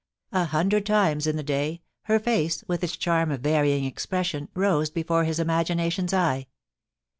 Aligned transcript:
A 0.31 0.45
hundred 0.45 0.87
times 0.87 1.27
in 1.27 1.37
the 1.37 1.43
day, 1.43 1.83
her 2.05 2.17
face, 2.17 2.63
with 2.67 2.83
its 2.83 2.97
charm 2.97 3.29
of 3.29 3.41
varying 3.41 3.85
expression, 3.85 4.47
rose 4.55 4.89
before 4.89 5.25
his 5.25 5.39
imagination's 5.39 6.11
eye. 6.11 6.47